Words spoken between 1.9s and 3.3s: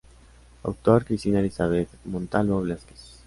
Montalvo Velásquez.